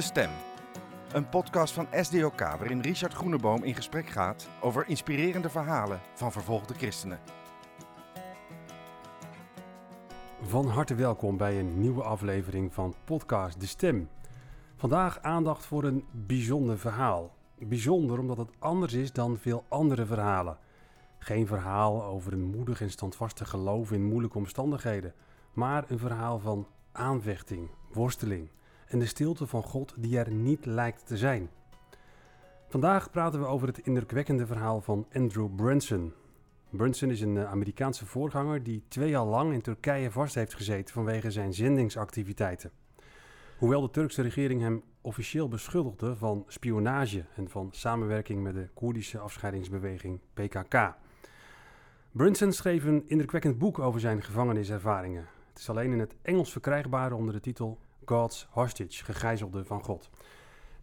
[0.00, 0.30] De Stem.
[1.12, 6.74] Een podcast van SDOK waarin Richard Groeneboom in gesprek gaat over inspirerende verhalen van vervolgde
[6.74, 7.18] christenen.
[10.42, 14.08] Van harte welkom bij een nieuwe aflevering van podcast De Stem.
[14.76, 17.34] Vandaag aandacht voor een bijzonder verhaal.
[17.58, 20.58] Bijzonder omdat het anders is dan veel andere verhalen.
[21.18, 25.14] Geen verhaal over een moedig en standvastig geloof in moeilijke omstandigheden,
[25.52, 28.50] maar een verhaal van aanvechting, worsteling
[28.90, 31.50] en de stilte van God die er niet lijkt te zijn.
[32.68, 36.12] Vandaag praten we over het indrukwekkende verhaal van Andrew Brunson.
[36.70, 40.94] Brunson is een eh, Amerikaanse voorganger die twee jaar lang in Turkije vast heeft gezeten
[40.94, 42.70] vanwege zijn zendingsactiviteiten.
[43.58, 49.18] Hoewel de Turkse regering hem officieel beschuldigde van spionage en van samenwerking met de Koerdische
[49.18, 50.94] afscheidingsbeweging PKK.
[52.12, 55.26] Brunson schreef een indrukwekkend boek over zijn gevangeniservaringen.
[55.48, 60.10] Het is alleen in het Engels verkrijgbaar onder de titel God's Hostage, gegijzelde van God.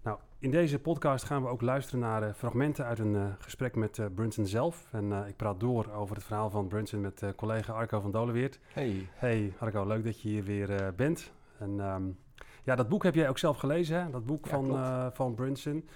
[0.03, 3.75] Nou, in deze podcast gaan we ook luisteren naar uh, fragmenten uit een uh, gesprek
[3.75, 4.87] met uh, Brunson zelf.
[4.91, 8.59] En ik praat door over het verhaal van Brunson met collega Arco van Doleweert.
[8.73, 9.09] Hey.
[9.13, 11.31] Hey Arco, leuk dat je hier weer bent.
[11.59, 12.17] En um,
[12.63, 14.09] ja, dat boek heb jij ook zelf gelezen, hè?
[14.09, 15.87] dat boek Ja, van, van Brunson.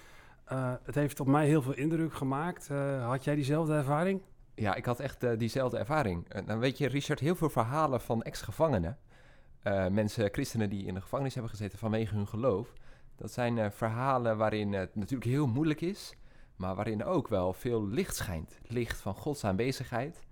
[0.82, 2.68] het heeft op mij heel veel indruk gemaakt.
[3.02, 4.20] had jij diezelfde ervaring?
[4.54, 6.44] Ja, ik had echt diezelfde ervaring.
[6.46, 8.98] Dan weet je, Richard, heel veel verhalen van ex-gevangenen.
[9.64, 12.72] Uh, mensen, christenen die in de gevangenis hebben gezeten vanwege hun geloof.
[13.16, 16.14] Dat zijn verhalen waarin het natuurlijk heel moeilijk is,
[16.56, 18.60] maar waarin ook wel veel licht schijnt.
[18.66, 20.26] Licht van Gods aanwezigheid.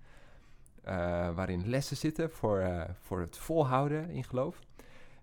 [1.35, 4.59] waarin lessen zitten voor, voor het volhouden in geloof.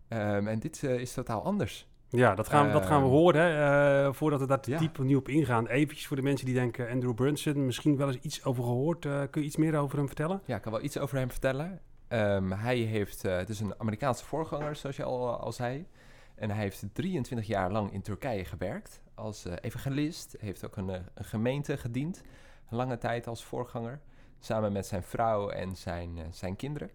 [0.09, 1.87] Um, en dit is totaal anders.
[2.11, 3.43] Ja, dat gaan, we, dat gaan we horen.
[3.43, 4.15] Hè.
[4.15, 4.79] Voordat we daar ja.
[4.79, 5.67] diep opnieuw op ingaan.
[5.67, 6.91] Eventjes voor de mensen die denken...
[6.91, 9.01] Andrew Brunson, misschien wel eens iets over gehoord.
[9.01, 10.43] Kun je iets meer over hem vertellen?
[10.45, 11.81] Ja, ik kan wel iets over hem vertellen.
[12.09, 13.25] Um, hij heeft...
[13.25, 15.87] Uh, het is een Amerikaanse voorganger, zoals je al, al zei.
[16.35, 20.37] En hij heeft 23 jaar lang in Turkije gewerkt als evangelist.
[20.39, 22.23] Heeft ook een, een, gemeente gediend.
[22.69, 24.01] Lange tijd als voorganger.
[24.41, 26.91] Samen met zijn vrouw en zijn, zijn kinderen.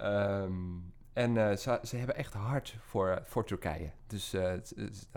[0.00, 3.90] Um, en ze, ze, hebben echt hard voor, voor Turkije.
[4.06, 4.60] Dus uh, nou,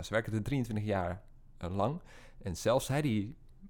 [0.01, 1.21] ze werken er 23 jaar
[1.57, 2.01] lang.
[2.41, 3.01] En zelfs hij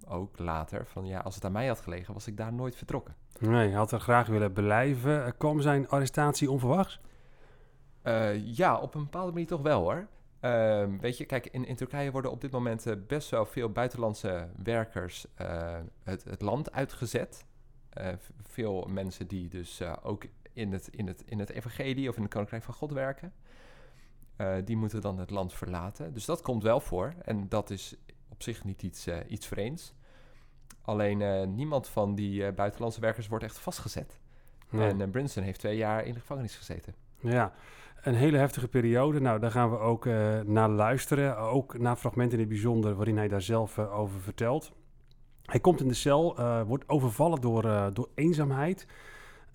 [0.07, 3.15] ook later van ja, als het aan mij had gelegen, was ik daar nooit vertrokken.
[3.39, 5.37] Nee, hij had er graag willen blijven.
[5.37, 6.99] Kwam zijn arrestatie onverwachts?
[8.43, 10.07] ja, op een bepaalde manier toch wel hoor.
[10.39, 14.47] Ehm, weet je, kijk, in, in Turkije worden op dit moment best wel veel buitenlandse
[14.63, 15.25] werkers
[16.03, 17.45] het, het land uitgezet.
[18.41, 22.31] veel mensen die dus ook in het, in, het, in het evangelie of in het
[22.31, 23.33] koninkrijk van God werken.
[24.63, 26.13] Die moeten dan het land verlaten.
[26.13, 27.13] Dus dat komt wel voor.
[27.21, 27.95] En dat is
[28.41, 29.93] op zich niet iets, uh, iets vreemds.
[30.81, 34.19] Alleen uh, niemand van die buitenlandse werkers wordt echt vastgezet.
[34.69, 34.89] Nee.
[34.89, 36.95] En Brinson heeft twee jaar in de gevangenis gezeten.
[37.19, 37.53] Ja,
[38.01, 39.19] een hele heftige periode.
[39.19, 40.05] Nou, daar gaan we ook
[40.45, 41.37] naar luisteren.
[41.37, 44.71] Ook naar fragmenten in het bijzonder waarin hij daar zelf over vertelt.
[45.45, 46.35] Hij komt in de cel,
[46.65, 48.87] wordt overvallen door, door eenzaamheid.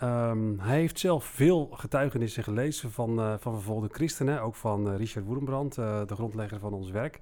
[0.03, 4.97] Um, hij heeft zelf veel getuigenissen gelezen van, uh, van vervolgde christenen, ook van uh,
[4.97, 7.21] Richard Woerenbrand, uh, de grondlegger van ons werk.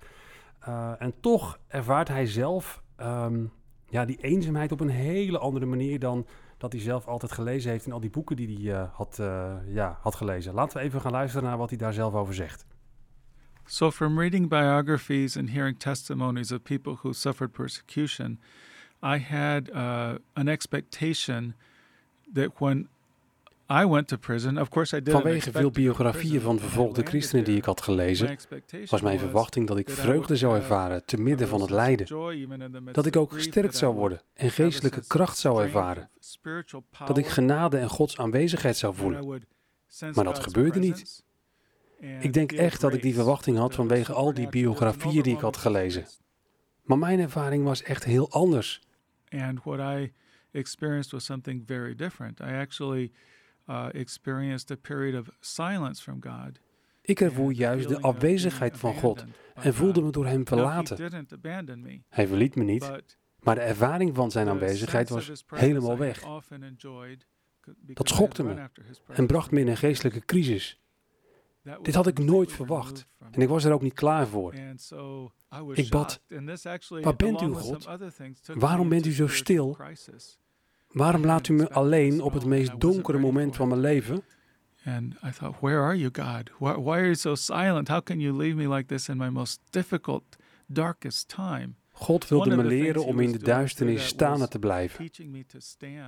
[0.99, 3.53] En toch ervaart hij zelf um,
[3.89, 6.27] ja, die eenzaamheid op een hele andere manier dan
[6.59, 9.17] dat hij zelf altijd gelezen heeft in al die boeken die hij had,
[9.67, 10.55] ja, had gelezen.
[10.55, 12.67] Laten we even gaan luisteren naar wat hij daar zelf over zegt.
[13.65, 18.41] So, from reading biographies and hearing testimonies of people who suffered persecution,
[19.03, 19.71] I had
[20.33, 21.55] an expectation
[22.33, 22.89] that when
[23.83, 27.57] I went to prison, of course I did Vanwege veel biografieën van vervolgde christenen die
[27.57, 28.39] ik had gelezen,
[28.89, 32.07] was mijn verwachting dat ik vreugde zou ervaren te midden van het lijden.
[32.93, 36.11] Dat ik ook gesterkt zou worden en geestelijke kracht zou ervaren.
[37.07, 39.43] Dat ik genade en Gods aanwezigheid zou voelen.
[40.15, 41.25] Maar dat gebeurde niet.
[42.21, 45.57] Ik denk echt dat ik die verwachting had vanwege al die biografieën die ik had
[45.57, 46.07] gelezen.
[46.83, 48.81] Maar mijn ervaring was echt heel anders.
[49.29, 50.13] And what I
[50.53, 52.41] experienced was something very different.
[52.41, 53.13] I actually
[53.67, 56.61] uh, experienced a period of silence from God.
[57.01, 59.25] Ik ervoer juist de afwezigheid van God
[59.55, 60.97] en voelde me door Hem verlaten.
[62.09, 62.91] Hij verliet me niet,
[63.39, 66.25] maar de ervaring van Zijn aanwezigheid was helemaal weg.
[67.77, 68.69] Dat schokte me
[69.07, 70.81] en bracht me in een geestelijke crisis.
[71.83, 74.55] Dit had ik nooit verwacht en ik was er ook niet klaar voor.
[75.73, 76.21] Ik bad,
[76.89, 77.89] waar bent u God?
[78.55, 79.77] Waarom bent u zo stil?
[80.95, 84.23] Waarom laat u me alleen op het meest donkere moment van mijn leven?
[84.85, 86.51] And I thought, where are you, God?
[86.59, 87.89] Why, why are you so silent?
[87.89, 90.23] How can you leave me like this in my most difficult,
[90.67, 91.75] darkest time?
[91.93, 95.11] God wilde me leren om in de duisternis staande te blijven.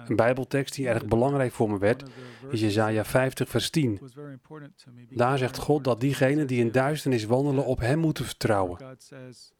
[0.06, 2.02] Een bijbeltekst die erg belangrijk voor me werd
[2.50, 3.92] is Jezaja 50 vers 10.
[3.92, 7.24] that was very important to me because Daar zegt God dat diegenen die in duisternis
[7.24, 8.96] wandelen op hem moeten vertrouwen.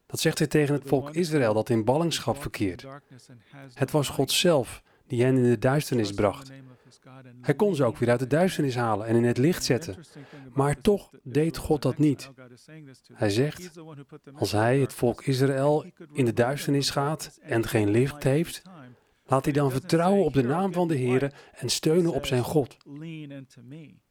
[0.05, 2.85] Dat zegt hij tegen het "The volk Israël dat in ballingschap verkeert.
[3.73, 6.51] Het was God zelf die hen in de duisternis bracht.
[7.41, 9.95] Hij kon ze ook weer uit de duisternis halen en in het licht zetten.
[10.53, 12.31] Maar toch deed God dat niet.
[13.13, 13.71] Hij zegt,
[14.33, 18.61] Als hij het volk Israël in de duisternis gaat en geen licht heeft,
[19.25, 22.77] laat hij dan vertrouwen op de naam van de Heer en steunen op zijn God.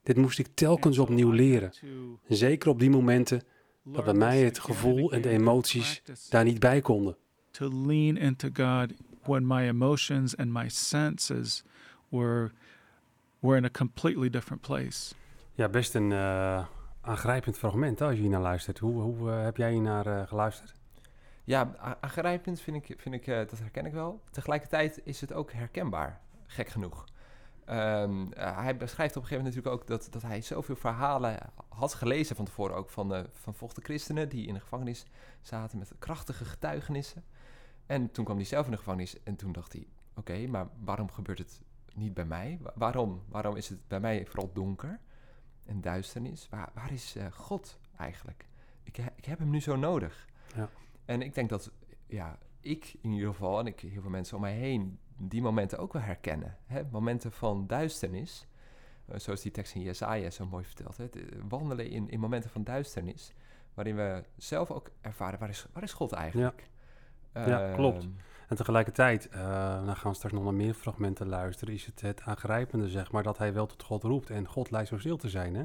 [0.03, 1.73] Dit moest ik telkens opnieuw leren.
[2.29, 3.43] Zeker op die momenten
[3.85, 7.17] dat bij mij het gevoel en de emoties daar niet bij konden.
[7.51, 8.93] to lean into God
[9.27, 11.65] when my emotions and my senses
[12.09, 12.51] were
[13.41, 15.15] were in a completely different place.
[15.55, 16.67] Ja, best een eh,
[17.01, 18.79] aangrijpend fragment hè, als je hier naar luistert.
[18.79, 20.75] Hoe, hoe eh, heb jij hier naar eh, geluisterd?
[21.47, 24.21] Ja, aangrijpend vind ik, vind ik eh, dat herken ik wel.
[24.31, 27.05] Tegelijkertijd is het ook herkenbaar, gek genoeg.
[27.65, 31.39] Ehm, eh, hij beschrijft op een gegeven moment natuurlijk ook dat, dat hij zoveel verhalen
[31.69, 35.07] had gelezen van tevoren ook van, eh van vochte christenen die in de gevangenis
[35.43, 37.25] zaten met krachtige getuigenissen.
[37.87, 41.11] En toen kwam hij zelf in de gevangenis en toen dacht hij, oké, maar waarom
[41.11, 41.61] gebeurt het
[41.95, 42.59] niet bij mij?
[42.61, 43.23] Wa- waarom?
[43.29, 45.01] Waarom is het bij mij vooral donker
[45.65, 46.49] en duisternis?
[46.49, 48.47] Waar, waar is eh, God eigenlijk?
[48.83, 50.27] Ik, ik heb hem nu zo nodig.
[50.55, 50.69] Ja.
[51.05, 51.71] En ik denk dat,
[52.07, 55.79] ja, ik in ieder geval en ik, heel veel mensen om mij heen die momenten
[55.79, 56.57] ook wel herkennen.
[56.67, 56.83] Hè?
[56.91, 58.47] Momenten van duisternis,
[59.07, 60.97] eh, zoals die tekst in Jesaja zo mooi vertelt.
[60.97, 61.05] Hè?
[61.05, 63.33] Het, eh, wandelen in, in momenten van duisternis,
[63.75, 66.61] waarin we zelf ook ervaren, waar is, waar is God eigenlijk?
[66.61, 66.67] Ja,
[67.75, 68.03] klopt.
[68.03, 68.11] Ehm,
[68.49, 72.23] En tegelijkertijd, eh dan gaan we straks nog naar meer fragmenten luisteren, is het het
[72.23, 74.31] aangrijpende, zeg maar, dat hij wel tot God roept.
[74.31, 75.65] En God lijkt zo stil te zijn, hè?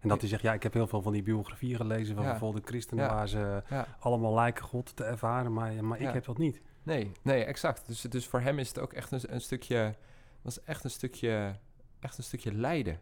[0.00, 2.30] En dat hij zegt, ja, ik heb heel veel van die biografieën gelezen van Ja.
[2.30, 3.14] bijvoorbeeld de christenen, Ja.
[3.14, 3.86] waar ze ja.
[3.98, 6.12] allemaal lijken God te ervaren, maar, maar ik Ja.
[6.12, 6.60] heb dat niet.
[6.82, 7.86] Nee, nee, exact.
[7.86, 9.94] Dus, dus voor hem is het ook echt een, een stukje,
[10.42, 11.54] was echt een stukje,
[12.00, 12.98] echt een stukje lijden.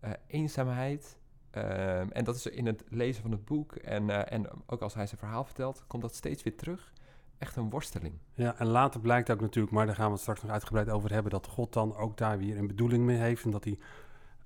[0.00, 1.18] Eh, eenzaamheid.
[1.50, 4.94] ehm, en dat is in het lezen van het boek en, eh, en ook als
[4.94, 6.92] hij zijn verhaal vertelt, komt dat steeds weer terug.
[7.42, 8.14] Echt een worsteling.
[8.34, 11.12] Ja, en later blijkt ook natuurlijk, maar daar gaan we het straks nog uitgebreid over
[11.12, 13.78] hebben, dat God dan ook daar weer een bedoeling mee heeft en dat hij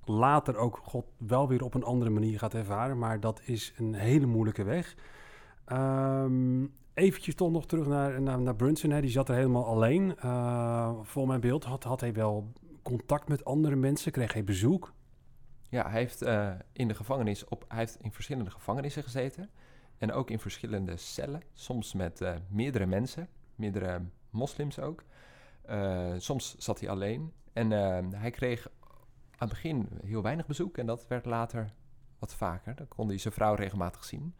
[0.04, 3.94] later ook God wel weer op een andere manier gaat ervaren, maar dat is een
[3.94, 4.94] hele moeilijke weg.
[5.64, 6.64] Ehm
[6.94, 9.00] eventjes toch nog terug naar, naar, naar Brunson, hè.
[9.00, 10.16] die zat er helemaal alleen.
[10.16, 12.52] Eh voor mijn beeld had, had hij wel
[12.82, 14.92] contact met andere mensen, kreeg hij bezoek.
[15.69, 19.50] Ja, hij heeft eh, in de gevangenis op, hij heeft in verschillende gevangenissen gezeten.
[19.98, 21.43] En ook in verschillende cellen.
[21.52, 25.04] Soms met eh, meerdere mensen, meerdere moslims ook.
[25.62, 27.32] Eh, soms zat hij alleen.
[27.52, 28.69] En eh, hij kreeg
[29.31, 30.78] aan het begin heel weinig bezoek.
[30.78, 31.72] En dat werd later
[32.19, 32.75] wat vaker.
[32.75, 34.34] Dan kon hij zijn vrouw regelmatig zien.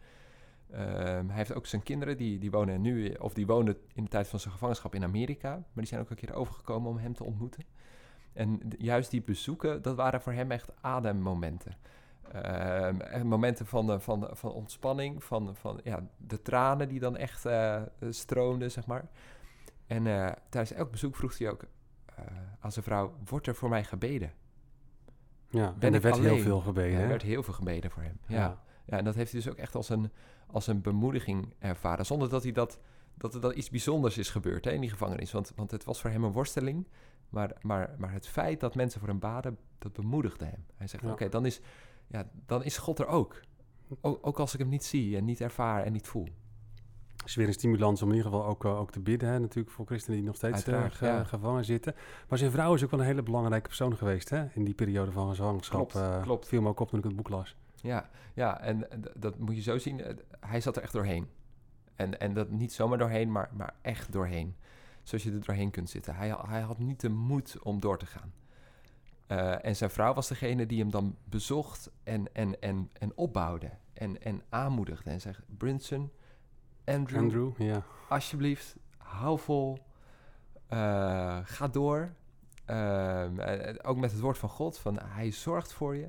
[0.71, 4.29] Hij heeft ook zijn kinderen, die, die wonen nu, of die woonden in de tijd
[4.29, 5.51] van zijn gevangenschap in Amerika.
[5.51, 7.65] Maar die zijn ook een keer overgekomen om hem te ontmoeten.
[8.33, 11.77] En juist die bezoeken, dat waren voor hem echt ademmomenten.
[12.33, 17.17] Ehm, en momenten van, eh, van, van ontspanning, van, van ja, de tranen die dan
[17.17, 19.09] echt eh, stroomden, zeg maar.
[19.87, 21.65] En eh, tijdens elk bezoek vroeg hij ook
[22.61, 24.33] aan zijn vrouw, wordt er voor mij gebeden?
[25.49, 26.93] Ja, Ben en er werd heel veel gebeden.
[26.93, 28.19] Ja, er werd heel veel gebeden voor hem.
[28.27, 28.37] Ja.
[28.37, 28.65] Ja.
[28.87, 30.11] Ja, en dat heeft hij dus ook echt als een,
[30.47, 32.07] als een bemoediging ervaren.
[32.07, 32.79] Zonder dat, hij dat,
[33.17, 35.33] dat er iets bijzonders is gebeurd hè, in die gevangenis.
[35.33, 36.87] Want, want het was voor hem een worsteling.
[37.29, 40.67] Maar, maar, maar het feit dat mensen voor hem baden, dat bemoedigde hem.
[40.77, 41.11] Hij zegt, Ja.
[41.11, 41.61] oké, dan, is,
[42.07, 43.41] ja, dan is God er ook.
[44.01, 44.19] ook.
[44.27, 46.29] Ook als ik hem niet zie en niet ervaar en niet voel.
[47.25, 49.29] is weer een stimulans om in ieder geval ook, eh, ook te bidden.
[49.29, 49.39] Hè?
[49.39, 51.25] Natuurlijk voor christenen die nog steeds ge- ja.
[51.25, 51.95] gevangen zitten.
[52.29, 54.47] Maar zijn vrouw is ook wel een hele belangrijke persoon geweest hè?
[54.55, 55.91] in die periode van zwangerschap.
[55.91, 56.49] Klopt, eh, klopt.
[56.49, 57.57] Viel me ook op toen ik het boek las.
[57.81, 60.03] Ja, ja en dat moet je zo zien.
[60.41, 61.27] Hij zat er echt doorheen.
[61.95, 64.57] En, en dat niet zomaar doorheen, maar, maar echt doorheen.
[65.03, 66.15] Zoals je er doorheen kunt zitten.
[66.15, 68.33] Hij, hij had niet de moed om door te gaan.
[69.27, 73.71] Eh, en zijn vrouw was degene die hem dan bezocht en, en, en, en opbouwde.
[73.93, 75.11] En, en aanmoedigde.
[75.11, 76.11] En zegt, Brinson,
[76.85, 77.83] Andrew, Andrew, ja.
[78.09, 79.79] alsjeblieft, hou vol.
[80.67, 82.13] eh, ga door.
[82.65, 86.07] Ehm, eh, ook met het woord van God, van hij zorgt voor je.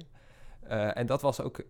[0.94, 1.64] En dat was ook,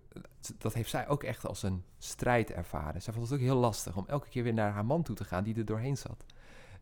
[0.57, 3.01] dat heeft zij ook echt als een strijd ervaren.
[3.01, 5.23] Zij vond het ook heel lastig om elke keer weer naar haar man toe te
[5.23, 6.25] gaan die er doorheen zat.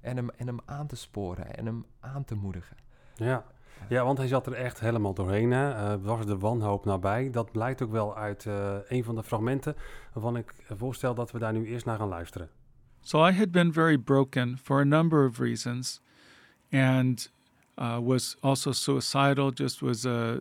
[0.01, 2.77] En hem, en hem aan te sporen en hem aan te moedigen.
[3.15, 3.45] Ja.
[3.89, 5.51] Ja, want hij zat er echt helemaal doorheen.
[5.51, 5.71] Hè?
[5.71, 7.29] Eh, was de wanhoop nabij.
[7.29, 9.75] Dat blijkt ook wel uit eh, een van de fragmenten
[10.13, 12.49] waarvan ik voorstel dat we daar nu eerst naar gaan luisteren.
[13.01, 16.01] So I had been very broken for a number of reasons,
[16.71, 17.31] and
[17.75, 19.51] uh, was also suicidal.
[19.51, 20.39] Just was a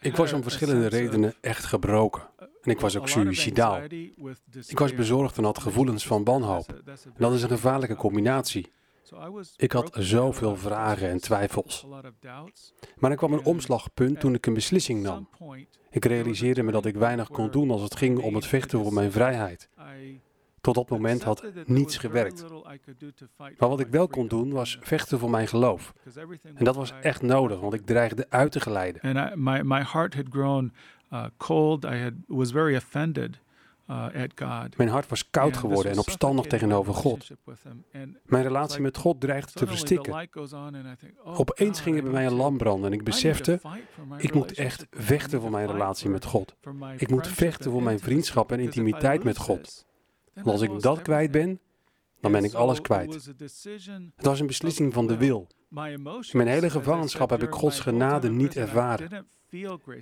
[0.00, 2.22] Ik was om verschillende redenen echt gebroken.
[2.62, 3.82] en ik was ook suïcidaal.
[4.66, 6.68] Ik was bezorgd en had gevoelens van wanhoop.
[6.68, 8.72] En dat is een gevaarlijke combinatie.
[9.56, 11.86] Ik had zoveel vragen en twijfels.
[12.96, 15.28] Maar er kwam een omslagpunt toen ik een beslissing nam.
[15.90, 18.92] Ik realiseerde me dat ik weinig kon doen als het ging om het vechten voor
[18.92, 19.68] mijn vrijheid.
[20.60, 22.44] Tot dat moment had niets gewerkt.
[23.36, 25.92] Maar wat ik wel kon doen was vechten voor mijn geloof.
[26.54, 29.32] En dat was echt nodig, want ik dreigde uit te glijden.
[29.42, 30.72] My, my heart had grown
[31.12, 31.84] uh, cold.
[31.84, 33.40] I was very offended.
[34.76, 37.30] Mijn hart was koud geworden en opstandig tegenover God.
[38.24, 40.28] Mijn relatie met God dreigde te verstikken.
[41.24, 43.60] oh, Opeens ging er bij mij een lam branden en ik besefte,
[44.16, 46.56] ik moet echt vechten voor mijn relatie met God.
[46.96, 49.86] Ik moet vechten voor mijn vriendschap en intimiteit met God.
[50.34, 51.60] Want als ik dat kwijt ben,
[52.20, 53.14] dan ben ik alles kwijt.
[54.16, 55.46] Het was een beslissing van de wil.
[55.70, 59.26] In mijn hele gevangenschap heb ik Gods genade niet ervaren.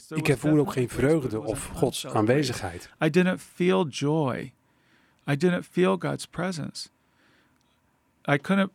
[0.09, 2.91] Ik ervoer ook geen vreugde of Gods aanwezigheid.
[3.05, 4.53] I didn't feel joy.
[5.31, 6.89] I didn't feel God's presence.
[8.31, 8.71] I couldn't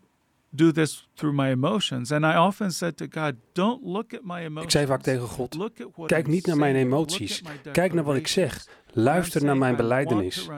[0.50, 2.12] do this through my emotions.
[2.12, 4.64] And I often said to God, don't look at my emotions.
[4.64, 5.58] Ik zei vaak tegen God,
[6.06, 7.42] kijk niet naar mijn emoties.
[7.72, 8.68] Kijk naar wat ik zeg.
[8.94, 10.50] Luister naar mijn beleidenis.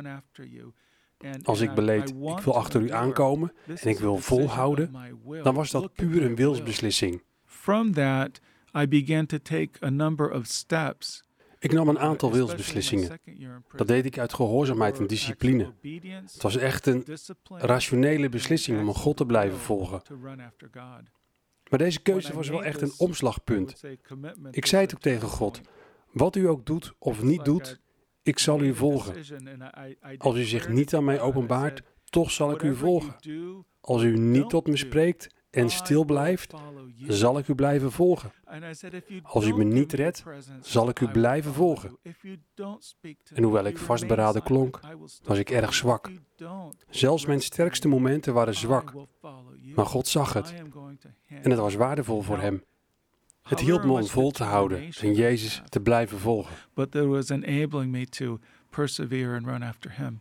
[1.44, 4.92] Als ik beleed, ik wil achter u aankomen en ik wil volhouden,
[5.44, 7.24] dan was dat puur een wilsbeslissing.
[7.46, 8.40] From that,
[8.78, 11.24] I began to take a number of steps.
[11.60, 13.20] Ik nam een aantal wilsbeslissingen.
[13.76, 15.74] Dat deed ik uit gehoorzaamheid en discipline.
[15.82, 17.06] Het was echt een
[17.48, 20.02] rationele beslissing om God te blijven volgen.
[21.70, 23.84] Maar deze keuze was wel echt een omslagpunt.
[24.52, 25.62] Ik zei het ook tegen God.
[26.12, 27.80] Wat u ook doet of niet doet,
[28.24, 29.16] ik zal u volgen.
[30.18, 33.66] Als u zich niet aan mij openbaart, toch zal ik u "Whatever you volgen.
[33.82, 37.92] Als u niet tot me spreekt en stil blijft, follow you." zal ik u blijven
[37.92, 38.32] volgen.
[38.44, 40.24] And I said, "If you Als u me niet redt,
[40.62, 41.98] zal ik u blijven volgen.
[43.34, 44.80] En hoewel ik vastberaden klonk,
[45.24, 46.12] was ik erg zwak.
[46.90, 48.94] Zelfs mijn sterkste momenten waren zwak,
[49.76, 50.54] maar God zag het
[51.28, 52.64] en het was waardevol voor hem.
[53.44, 56.56] Het hielp me om vol te houden en Jezus te blijven volgen.
[56.74, 60.20] But that was enabling me to persevere and run after him.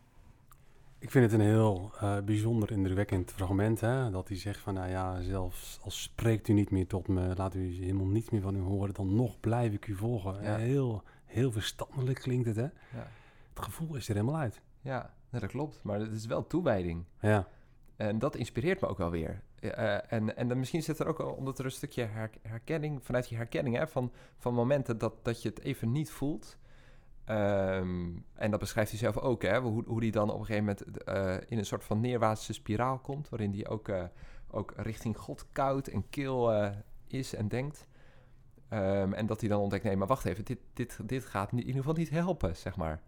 [0.98, 3.80] Ik vind het een heel eh, bijzonder indrukwekkend fragment.
[3.80, 4.10] Hè?
[4.10, 7.54] Dat hij zegt van, nou ja, zelfs als spreekt u niet meer tot me, laat
[7.54, 10.42] u helemaal niets meer van u horen, dan nog blijf ik u volgen.
[10.42, 10.56] Ja.
[10.56, 12.62] Heel, heel verstandelijk klinkt het, hè?
[12.62, 13.08] Ja,
[13.54, 14.60] Het gevoel is er helemaal uit.
[14.80, 15.80] ja dat klopt.
[15.82, 17.04] Maar het is wel toewijding.
[17.20, 17.48] Ja,
[17.96, 19.42] En dat inspireert me ook wel weer.
[19.70, 23.28] Eh, en, en dan misschien zit er ook omdat er een stukje her- herkenning, vanuit
[23.28, 26.58] je herkenning, hè, van, van momenten dat, dat je het even niet voelt.
[27.24, 30.64] Ehm, en dat beschrijft hij zelf ook, hè, hoe, hoe hij dan op een gegeven
[30.64, 34.04] moment eh, in een soort van neerwaartse spiraal komt, waarin hij ook, eh,
[34.50, 36.52] ook richting God koud en kil
[37.06, 37.86] is en denkt.
[38.68, 41.58] Ehm, en dat hij dan ontdekt, nee, maar wacht even, dit, dit, dit gaat in
[41.58, 43.02] ieder geval niet helpen, zeg maar.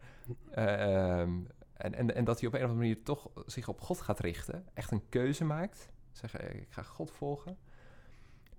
[0.51, 1.31] Ehm,
[1.73, 4.21] en, en, en dat hij op een of andere manier toch zich op God gaat
[4.21, 4.65] richten.
[4.75, 5.93] Echt een keuze maakt.
[6.15, 7.57] Zeggen, ik ga God volgen.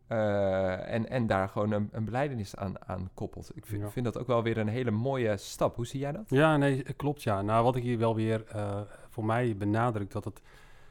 [0.07, 3.51] Eh, en, en daar gewoon een, een beleidenis aan, aan koppelt.
[3.55, 3.89] Ik vind, Ja.
[3.89, 5.75] vind dat ook wel weer een hele mooie stap.
[5.75, 6.29] Hoe zie jij dat?
[6.29, 7.41] ja nee, het klopt ja.
[7.41, 10.41] Nou, wat ik hier wel weer eh, voor mij benadrukt, dat het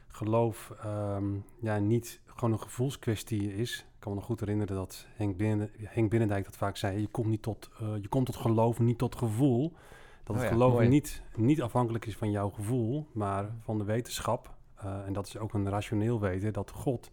[0.07, 1.25] geloof ehm,
[1.59, 3.79] ja, niet gewoon een gevoelskwestie is.
[3.79, 6.99] Ik kan me nog goed herinneren dat Henk, Binnen, Henk Binnendijk dat vaak zei.
[7.01, 9.73] Je komt, niet tot, eh, je komt tot geloof, niet tot gevoel.
[10.23, 10.87] Dat Oh het ja, geloof mooi.
[10.87, 14.54] niet, niet afhankelijk is van jouw gevoel, maar van de wetenschap.
[14.75, 17.11] Eh, en dat is ook een rationeel weten dat God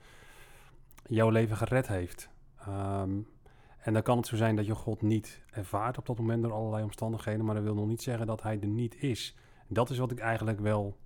[1.07, 2.29] jouw leven gered heeft.
[2.59, 3.21] Ehm,
[3.79, 6.53] en dan kan het zo zijn dat je God niet ervaart op dat moment door
[6.53, 9.37] allerlei omstandigheden, maar dat wil nog niet zeggen dat hij er niet is.
[9.67, 10.97] Dat is wat ik eigenlijk wel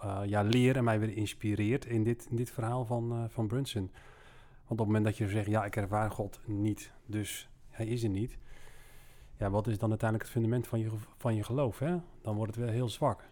[0.00, 3.46] eh, ja, leer en mij weer inspireert in dit, in dit verhaal van, eh, van
[3.46, 3.90] Brunson.
[4.66, 8.02] Want op het moment dat je zegt, ja, ik ervaar God niet, dus hij is
[8.02, 8.38] er niet.
[9.36, 11.78] Ja, wat is dan uiteindelijk het fundament van je, van je geloof?
[11.78, 11.96] Hè?
[12.22, 13.24] Dan wordt het wel heel zwak.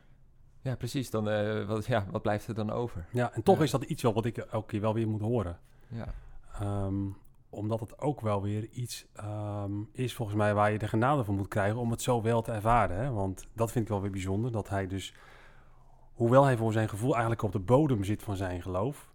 [0.66, 1.10] Ja, precies.
[1.10, 3.06] Dan, eh, wat, ja, wat blijft er dan over?
[3.12, 3.62] Ja, en toch Ja.
[3.62, 5.58] is dat iets wel wat ik elke keer wel weer moet horen.
[5.88, 6.14] Ja,
[6.60, 6.94] Ehm,
[7.50, 11.34] omdat het ook wel weer iets ehm, is volgens mij waar je de genade voor
[11.34, 12.96] moet krijgen om het zo wel te ervaren.
[12.96, 13.10] Hè?
[13.10, 15.14] Want dat vind ik wel weer bijzonder, dat hij dus,
[16.14, 19.12] hoewel hij voor zijn gevoel eigenlijk op de bodem zit van zijn geloof,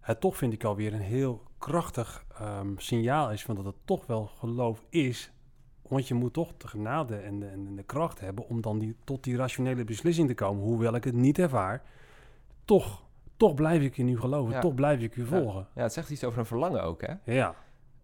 [0.00, 4.06] het toch vind ik alweer een heel krachtig ehm, signaal is van dat het toch
[4.06, 5.32] wel geloof is.
[5.88, 8.96] Want je moet toch de genade en de, en de kracht hebben om dan die,
[9.04, 10.62] tot die rationele beslissing te komen.
[10.62, 11.82] Hoewel ik het niet ervaar,
[12.64, 13.02] toch,
[13.36, 14.60] toch blijf ik in u geloven, Ja.
[14.60, 15.66] toch blijf ik u volgen.
[15.74, 17.14] ja het zegt iets over een verlangen ook, hè?
[17.24, 17.54] Ja.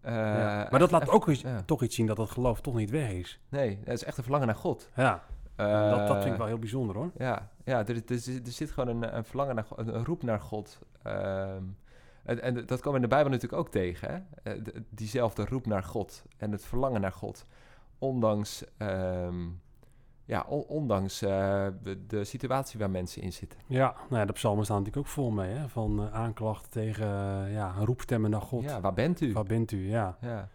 [0.01, 0.67] Eh, Ja.
[0.69, 3.11] Maar dat laat echt- ook eens, toch iets zien dat het geloof toch niet weg
[3.11, 3.39] is.
[3.49, 4.89] Nee, het is echt een verlangen naar God.
[4.95, 5.23] Ja,
[5.55, 7.11] dat, dat vind ik Eh, wel heel bijzonder hoor.
[7.17, 8.03] Ja, ja er, er,
[8.45, 10.79] er zit gewoon een, een verlangen naar God, een, roep naar God.
[11.03, 11.63] Ehm,
[12.23, 14.25] en, en dat komen we in de Bijbel natuurlijk ook tegen.
[14.43, 14.51] Hè?
[14.51, 17.45] Eh, diezelfde roep naar God en het verlangen naar God.
[18.03, 19.47] Ondanks ehm,
[20.25, 21.67] ja, on- ondanks eh,
[22.07, 23.59] de, situatie waar mensen in zitten.
[23.67, 25.69] Ja, nou ja, de psalmen staan natuurlijk ook vol mee, hè?
[25.69, 28.63] Van eh, aanklachten tegen, eh, ja, roepstemmen naar God.
[28.63, 29.33] Ja, waar bent u?
[29.33, 29.89] Waar bent u?
[29.89, 30.17] Ja.
[30.21, 30.49] Ja,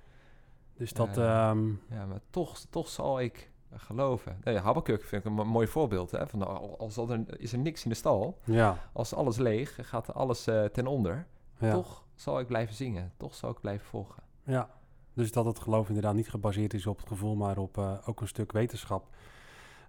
[0.74, 4.38] Dus dat, Eh, ehm, ja maar toch, toch zal ik geloven.
[4.44, 6.10] Nee, Habakkuk vind ik een mo- mooi voorbeeld.
[6.10, 6.26] Hè?
[6.26, 9.78] Van, al- als al er, is er niks in de stal, ja, als alles leeg,
[9.88, 11.26] gaat alles ten onder.
[11.58, 13.12] ja, Toch zal ik blijven zingen.
[13.16, 14.22] Toch zal ik blijven volgen.
[14.42, 14.68] ja.
[15.18, 18.20] Dus dat het geloof inderdaad niet gebaseerd is op het gevoel, maar op eh, ook
[18.20, 19.06] een stuk wetenschap.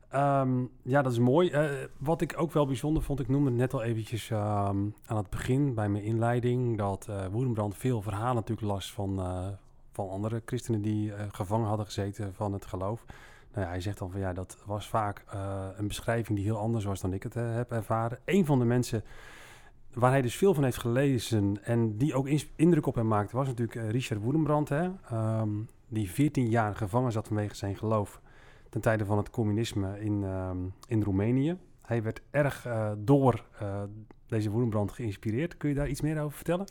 [0.10, 1.50] Ehm, ja, dat is mooi.
[1.50, 5.30] Eh, wat ik ook wel bijzonder vond, ik noemde net al eventjes ehm, aan het
[5.30, 9.22] begin bij mijn inleiding, dat Woerenbrand veel verhalen natuurlijk las van,
[9.92, 13.06] van andere christenen die gevangen hadden gezeten van het geloof.
[13.54, 15.24] Nou ja, hij zegt dan van ja, dat was vaak
[15.78, 18.20] een beschrijving die heel anders was dan ik het heb ervaren.
[18.26, 19.04] Een van de mensen
[19.94, 23.48] waar hij dus veel van heeft gelezen en die ook indruk op hem maakte, was
[23.48, 25.50] natuurlijk eh, Richard Woedenbrand, hè, ehm,
[25.88, 28.22] die 14 jaar gevangen zat vanwege zijn geloof
[28.70, 31.58] ten tijde van het communisme in, ehm, in Roemenië.
[31.82, 33.84] Hij werd erg eh, door eh,
[34.28, 35.58] deze Woedenbrand geïnspireerd.
[35.58, 36.66] Kun je daar iets meer over vertellen?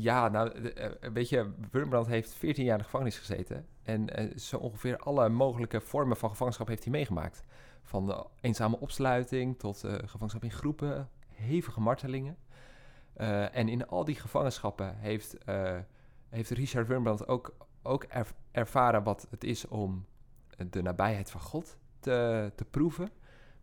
[0.00, 0.72] Ja, nou,
[1.12, 3.66] weet je, Wurmbrand heeft 14 jaar in de gevangenis gezeten.
[3.82, 7.44] En zo ongeveer alle mogelijke vormen van gevangenschap heeft hij meegemaakt.
[7.82, 11.08] Van eenzame opsluiting tot gevangenschap in groepen,
[11.38, 12.36] hevige martelingen.
[13.12, 15.76] Eh, en in al die gevangenschappen heeft, eh,
[16.28, 20.04] heeft Richard Wurmbrand ook, ook erv- ervaren wat het is om
[20.70, 23.10] de nabijheid van God te, te proeven.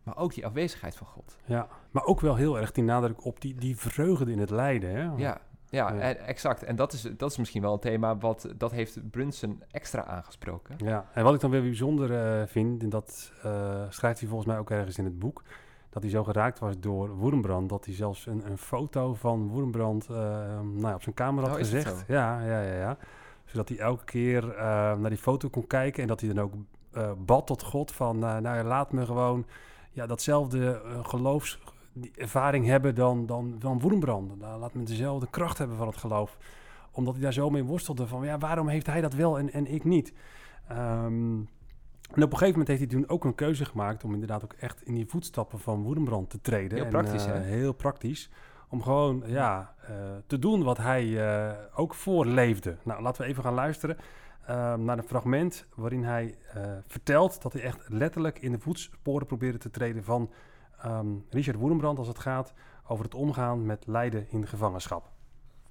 [0.02, 1.36] Maar ook die afwezigheid van God.
[1.44, 4.90] Ja, maar ook wel heel erg die nadruk op die, die vreugde in het lijden.
[4.90, 5.02] Hè?
[5.02, 5.40] Ja,
[5.70, 6.62] ja, exact.
[6.62, 10.74] En dat is, dat is misschien wel een thema wat dat heeft Brunson extra aangesproken.
[10.78, 13.32] Ja, en wat ik dan weer bijzonder eh, vind, en dat
[13.88, 15.42] schrijft hij volgens mij ook ergens in het boek,
[15.96, 20.06] dat hij zo geraakt was door Woerenbrand, dat hij zelfs een, een foto van Woerenbrand
[20.06, 20.16] eh,
[20.60, 22.04] nou ja, op zijn kamer had Oh, gezegd.
[22.08, 22.96] Ja, ja, ja, ja.
[23.44, 24.56] Zodat hij elke keer eh,
[24.96, 26.52] naar die foto kon kijken en dat hij dan ook
[26.90, 29.46] eh, bad tot God van, nou ja, laat me gewoon
[29.90, 31.58] ja, datzelfde eh, geloofs
[31.92, 34.38] die ervaring hebben dan, dan, dan Woerenbrand.
[34.38, 36.38] Nou, laat me dezelfde kracht hebben van het geloof.
[36.90, 39.66] Omdat hij daar zo mee worstelde van, ja, waarom heeft hij dat wel en, en
[39.66, 40.12] ik niet?
[40.68, 41.38] Ehm,
[42.14, 44.52] en op een gegeven moment heeft hij toen ook een keuze gemaakt om inderdaad ook
[44.52, 46.76] echt in die voetstappen van Woedenbrand te treden.
[46.76, 47.40] Heel En, praktisch, eh, hè?
[47.40, 48.30] Heel praktisch.
[48.68, 49.94] Om gewoon ja, eh,
[50.26, 52.76] te doen wat hij eh, ook voorleefde.
[52.84, 53.96] Nou, laten we even gaan luisteren
[54.46, 59.26] ehm, naar een fragment waarin hij eh, vertelt dat hij echt letterlijk in de voetsporen
[59.26, 60.30] probeerde te treden van
[60.78, 62.54] ehm, Richard Woedenbrand als het gaat
[62.86, 65.10] over het omgaan met lijden in gevangenschap.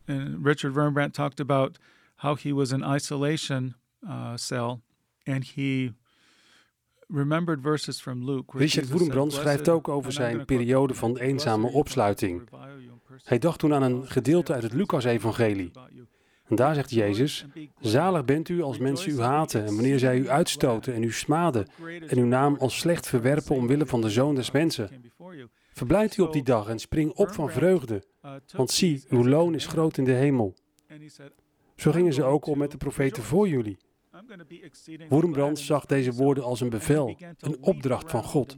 [0.06, 1.80] And Richard Rembrandt talked about
[2.16, 4.82] how he was in isolation uh, cell
[5.24, 5.94] and he
[7.08, 8.58] remembered verses from Luke.
[8.58, 12.50] Richard Woedenbrand schrijft "Blessed- ook over zijn periode van eenzame opsluiting.
[13.24, 15.72] Hij dacht toen aan een gedeelte uit het Lucas-evangelie.
[16.48, 17.46] En daar zegt Jezus,
[17.80, 21.68] zalig bent u als mensen u haten en wanneer zij u uitstoten en u smaden
[22.08, 25.12] en uw naam als slecht verwerpen omwille van de Zoon des Mensen.
[25.74, 28.04] Verblijd u op die dag en spring op van vreugde,
[28.56, 30.56] want zie, uw loon is groot in de hemel.
[31.76, 33.78] Zo gingen ze ook om met de profeten voor jullie.
[35.10, 38.56] Woerenbrand zag deze woorden als een bevel, een opdracht van God.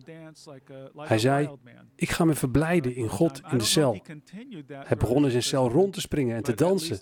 [0.98, 1.50] Hij zei,
[1.96, 4.02] Ik ga me verblijden in God in de cel.
[4.68, 7.00] Hij begon in zijn cel rond te springen en te dansen,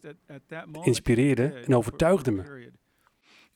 [0.84, 2.74] inspireerde en overtuigde me.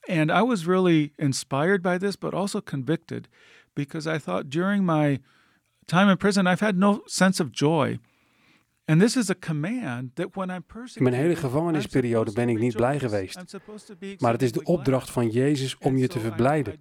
[0.07, 3.27] And I was really inspired by this, but also convicted
[3.73, 5.19] because I thought during my
[5.85, 7.99] time in prison, I've had no sense of joy.
[10.95, 13.43] In mijn hele gevangenisperiode ben ik niet blij geweest.
[14.17, 16.79] Maar het is de opdracht van Jezus om je te verblijden.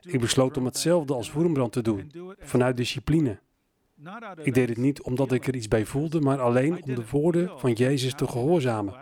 [0.00, 3.38] Ik besloot om hetzelfde als Woerenbrand te doen, vanuit discipline.
[4.42, 7.58] Ik deed het niet omdat ik er iets bij voelde, maar alleen om de woorden
[7.58, 8.94] van Jezus te gehoorzamen.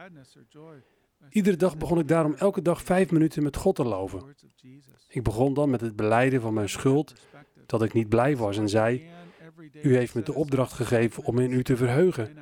[1.31, 4.35] Iedere dag begon ik daarom elke dag vijf minuten met God te loven.
[5.09, 7.15] Ik begon dan met het beleiden van mijn schuld,
[7.67, 9.09] dat ik niet blij was en zei,
[9.83, 12.37] u heeft me de opdracht gegeven om in u te verheugen.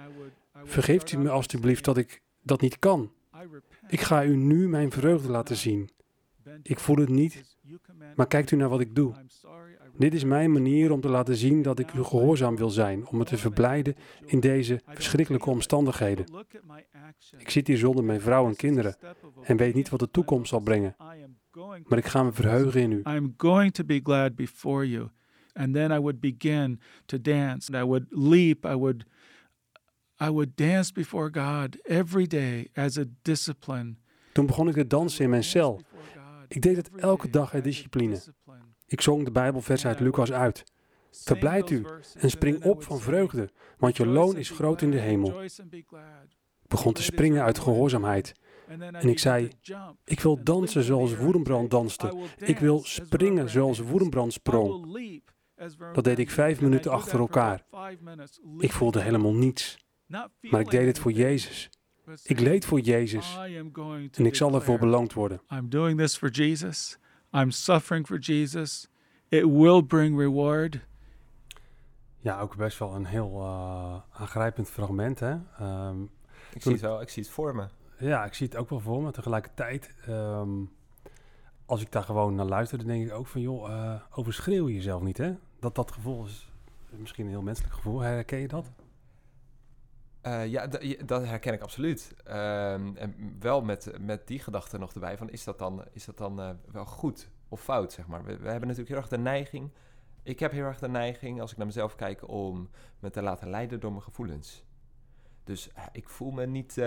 [0.64, 3.12] Vergeeft u me alstublieft dat ik dat niet kan.
[3.88, 5.90] Ik ga u nu mijn vreugde laten zien.
[6.62, 7.56] Ik voel het niet,
[8.16, 9.14] maar kijkt u naar wat ik doe.
[9.96, 13.18] Dit is mijn manier om te laten zien dat ik u gehoorzaam wil zijn, om
[13.18, 13.94] me te verblijden
[14.26, 16.26] in deze verschrikkelijke omstandigheden.
[17.38, 18.96] Ik zit hier zonder mijn vrouw en kinderen
[19.42, 20.96] en weet niet wat de toekomst zal brengen,
[21.84, 23.02] maar ik ga me verheugen in u.
[25.54, 27.72] And then I would begin to dance.
[27.72, 28.66] I would leap.
[28.66, 29.04] I would
[30.20, 33.96] I would dance before God every day as a discipline.
[34.32, 35.80] Toen begon ik te dansen in mijn cel.
[36.48, 38.20] Ik deed het elke dag uit discipline.
[38.86, 40.64] Ik zong de Bijbelvers uit Lucas uit.
[41.10, 45.42] Verblijd u en spring op van vreugde, want je loon is groot in de hemel.
[45.42, 48.32] Ik begon te springen uit gehoorzaamheid.
[48.92, 49.48] En ik zei,
[50.04, 52.16] ik wil dansen zoals Woerenbrand danste.
[52.36, 54.98] Ik wil springen zoals Woerenbrand sprong.
[55.92, 57.64] Dat deed ik vijf minuten achter elkaar.
[58.58, 59.78] Ik voelde helemaal niets.
[60.40, 61.70] Maar ik deed het voor Jezus.
[62.22, 63.38] Ik leed voor Jezus.
[64.12, 65.42] En ik zal ervoor beloond worden.
[65.50, 66.98] I'm doing this for Jesus.
[67.32, 68.88] I'm suffering for Jesus.
[69.28, 70.80] It will bring reward.
[72.18, 75.20] Ja, ook best wel een heel uh, aangrijpend fragment.
[75.20, 75.36] Hè?
[75.60, 76.10] Um,
[76.52, 77.66] ik, zie het wel, ik zie het voor me.
[77.98, 79.10] Ja, ik zie het ook wel voor me.
[79.10, 80.70] Tegelijkertijd, um,
[81.66, 83.40] als ik daar gewoon naar luister, dan denk ik ook van...
[83.40, 85.34] joh, uh, overschreeuw je jezelf niet, hè?
[85.58, 86.48] Dat dat gevoel is
[86.90, 88.00] misschien een heel menselijk gevoel.
[88.00, 88.70] Herken je dat?
[90.22, 90.66] Uh, ja,
[91.04, 92.14] dat herken ik absoluut.
[92.26, 95.30] Um, en wel met, met die gedachte nog erbij van...
[95.30, 98.24] is dat dan, is dat dan uh, wel goed of fout, zeg maar?
[98.24, 99.70] We, we hebben natuurlijk heel erg de neiging...
[100.22, 102.28] Ik heb heel erg de neiging, als ik naar mezelf kijk...
[102.28, 104.64] om me te laten leiden door mijn gevoelens.
[105.44, 106.82] Dus ik voel me niet,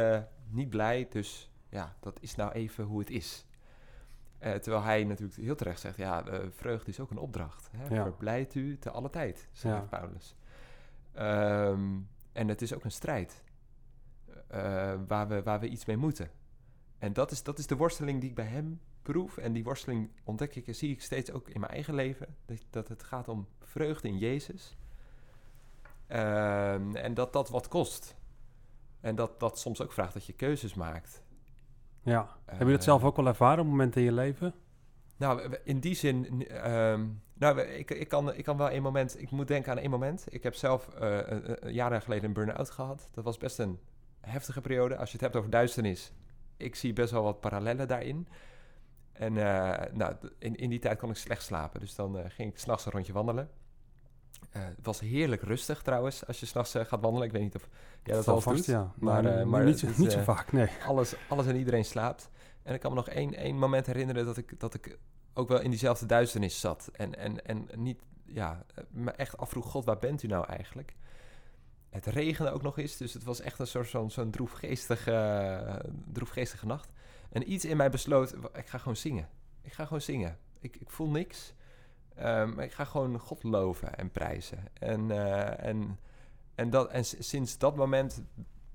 [0.49, 3.46] niet blij, dus ja, dat is nou even hoe het is.
[4.39, 5.97] Terwijl hij natuurlijk heel terecht zegt...
[5.97, 7.69] ja, vreugde is ook een opdracht.
[7.71, 7.95] Hè?
[7.95, 8.03] Ja.
[8.03, 9.79] Verblijdt u te alle tijd, ja.
[9.79, 10.35] Paulus.
[11.19, 13.43] Um, en het is ook een strijd
[14.51, 16.29] uh, waar, we, waar we iets mee moeten.
[16.97, 19.37] En dat is, dat is de worsteling die ik bij hem proef.
[19.37, 22.35] En die worsteling ontdek ik en zie ik steeds ook in mijn eigen leven.
[22.45, 24.77] Dat, dat het gaat om vreugde in Jezus.
[26.09, 28.15] Uh, en dat dat wat kost.
[28.99, 31.23] En dat dat soms ook vraagt dat je keuzes maakt.
[32.07, 32.27] Ja.
[32.45, 34.53] Heb je dat zelf ook wel ervaren op momenten in je leven?
[35.17, 39.31] Nou, in die zin, um, nou, ik, ik, kan, ik kan wel een moment, ik
[39.31, 40.25] moet denken aan één moment.
[40.29, 41.21] Ik heb zelf uh,
[41.65, 43.09] jaren geleden een burn-out gehad.
[43.11, 43.79] Dat was best een
[44.21, 44.97] heftige periode.
[44.97, 46.13] Als je het hebt over duisternis,
[46.57, 48.27] ik zie best wel wat parallellen daarin.
[49.11, 51.79] En uh, nou, in, in die tijd kon ik slecht slapen.
[51.79, 53.49] Dus dan uh, ging ik s'nachts een rondje wandelen.
[54.55, 57.27] Uh, het was heerlijk rustig trouwens, als je s'nachts uh, gaat wandelen.
[57.27, 57.69] Ik weet niet of
[58.03, 58.65] jij dat al vast, doet.
[58.65, 58.93] Ja.
[58.95, 60.69] Maar, maar, maar niet, het, niet zo vaak, nee.
[60.85, 62.29] Alles, alles en iedereen slaapt.
[62.63, 64.97] En ik kan me nog één, één moment herinneren dat ik, dat ik
[65.33, 66.89] ook wel in diezelfde duisternis zat.
[66.93, 70.95] En, en, en niet, ja, me echt afvroeg, god, waar bent u nou eigenlijk?
[71.89, 76.65] Het regende ook nog eens, dus het was echt een soort zo'n zo'n droefgeestige, droefgeestige
[76.65, 76.91] nacht.
[77.29, 79.29] En iets in mij besloot, ik ga gewoon zingen.
[79.61, 80.37] Ik ga gewoon zingen.
[80.59, 81.53] Ik, ik voel niks,
[82.19, 84.63] um, maar ik ga gewoon God loven en prijzen.
[84.73, 85.99] En, uh, en,
[86.55, 88.23] en, dat, en sinds dat moment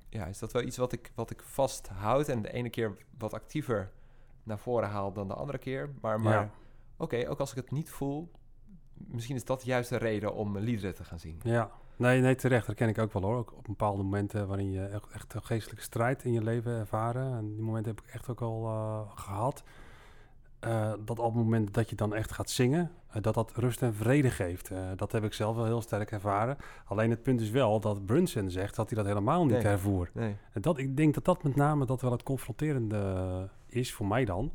[0.09, 2.28] ja, is dat wel iets wat ik, wat ik vasthoud.
[2.28, 3.90] En de ene keer wat actiever
[4.42, 5.90] naar voren haal dan de andere keer.
[6.00, 6.50] Maar, maar ja.
[6.96, 8.31] oké, ook als ik het niet voel,
[8.94, 11.40] misschien is dat juist de reden om liederen te gaan zien.
[11.42, 12.66] Ja, nee, nee terecht.
[12.66, 13.37] Dat ken ik ook wel hoor.
[13.37, 17.37] Ook op bepaalde momenten waarin je echt, echt een geestelijke strijd in je leven ervaren.
[17.37, 19.62] En die momenten heb ik echt ook al uh, gehad.
[20.66, 23.83] Uh, dat op het moment dat je dan echt gaat zingen, uh, dat dat rust
[23.83, 24.70] en vrede geeft.
[24.70, 26.57] Uh, dat heb ik zelf wel heel sterk ervaren.
[26.85, 29.62] Alleen het punt is wel dat Brunson zegt dat hij dat helemaal niet nee.
[29.62, 30.11] ervoer.
[30.12, 30.37] Nee.
[30.53, 34.25] En dat, ik denk dat dat met name dat wel het confronterende is voor mij
[34.25, 34.53] dan.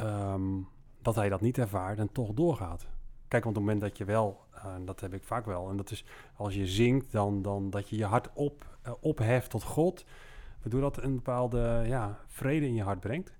[0.00, 0.68] Um,
[1.02, 2.86] dat hij dat niet ervaart en toch doorgaat.
[3.28, 5.76] Kijk, want op het moment dat je wel, en dat heb ik vaak wel, en
[5.76, 6.04] dat is
[6.36, 8.66] als je zingt, dan, dan dat je je hart op,
[9.00, 10.04] opheft tot God,
[10.60, 13.36] waardoor dat een bepaalde ja, vrede in je hart brengt.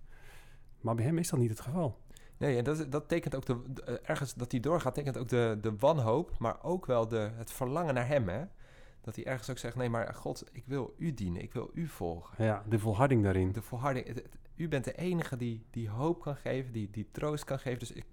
[0.80, 1.98] Maar bij hem is dat niet het geval.
[2.36, 5.58] Nee, en dat, dat tekent ook de, de, ergens dat hij doorgaat, tekent ook de,
[5.60, 8.28] de wanhoop, maar ook wel de, het verlangen naar hem.
[8.28, 8.44] Hè?
[9.00, 11.86] Dat hij ergens ook zegt: Nee, maar God, ik wil u dienen, ik wil u
[11.86, 12.44] volgen.
[12.44, 13.52] Ja, de volharding daarin.
[13.52, 14.06] De volharding.
[14.06, 17.58] Het, het, u bent de enige die, die hoop kan geven, die, die troost kan
[17.58, 17.78] geven.
[17.78, 18.06] Dus ik,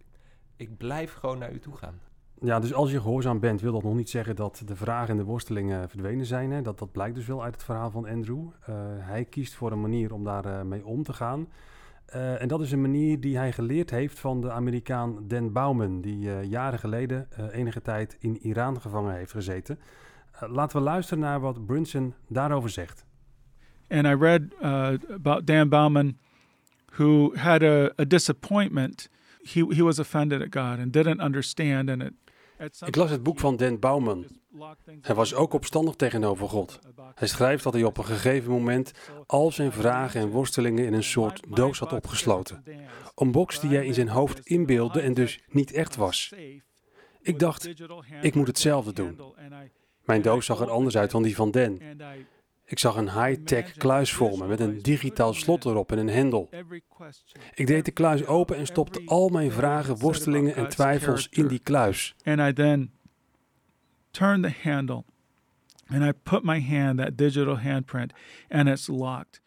[0.56, 2.00] ik blijf gewoon naar u toe gaan.
[2.42, 5.18] Ja, dus als je gehoorzaam bent, wil dat nog niet zeggen dat de vragen en
[5.18, 6.52] de worstelingen verdwenen zijn.
[6.52, 6.62] Hè?
[6.62, 8.40] Dat, dat blijkt dus wel uit het verhaal van Andrew.
[8.40, 11.48] Uh, hij kiest voor een manier om daarmee uh, mee om te gaan.
[12.16, 16.02] Uh, en dat is een manier die hij geleerd heeft van de Amerikaan Dan Bowman,
[16.02, 19.80] die uh, jaren geleden uh, enige tijd in Iran gevangen heeft gezeten.
[20.40, 23.06] laten we luisteren naar wat Brunson daarover zegt.
[23.88, 24.42] And I read
[25.10, 26.18] about Dan Bowman,
[26.96, 29.10] who had a, a disappointment.
[29.44, 31.90] He, he was offended at God and didn't understand.
[31.90, 32.14] And it,
[32.86, 34.26] Ik las het boek van Dan Bowman.
[35.02, 36.80] Hij was ook opstandig tegenover God.
[37.16, 38.92] Hij schrijft dat hij op een gegeven moment
[39.26, 42.64] al zijn vragen en worstelingen in een soort doos had opgesloten.
[43.16, 46.34] Een box die hij in zijn hoofd inbeelde en dus niet echt was.
[47.22, 47.70] Ik dacht,
[48.22, 49.22] ik moet hetzelfde doen.
[50.04, 51.82] Mijn doos zag er anders uit dan die van Dan.
[52.66, 56.50] Ik zag een high-tech kluis voor me met een digitaal slot erop en een hendel.
[57.54, 61.60] Ik deed de kluis open en stopte al mijn vragen, worstelingen en twijfels in die
[61.60, 62.16] kluis.
[62.24, 62.92] And I then
[64.12, 65.04] turned the handle
[65.88, 68.14] and I put my hand, that digital handprint,
[68.50, 69.44] and it's locked.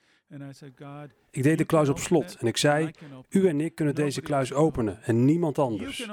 [1.30, 2.90] Ik deed de kluis op slot en ik zei,
[3.28, 6.08] u en ik kunnen deze kluis openen en niemand anders.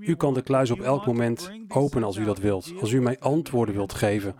[0.00, 3.18] U kan de kluis op elk moment openen als u dat wilt, als u mij
[3.18, 4.34] antwoorden wilt geven.